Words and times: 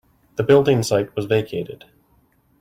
The 0.35 0.41
building 0.41 0.81
site 0.81 1.15
was 1.15 1.27
vacated. 1.27 1.85